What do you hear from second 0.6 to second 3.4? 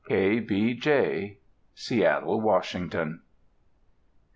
J. _Seattle, Washington.